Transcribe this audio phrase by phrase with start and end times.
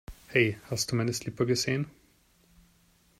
[0.31, 1.85] Hey, hast du meine Slipper gesehen?